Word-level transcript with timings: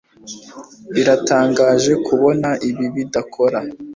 Biratangaje 0.93 1.91
kubona 2.05 2.49
ibi 2.69 2.85
bidakora 2.95 3.59